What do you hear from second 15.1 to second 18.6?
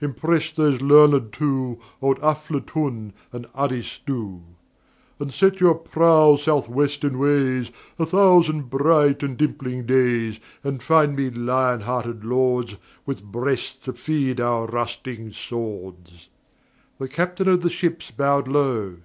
swords." The Captain of the Ships bowed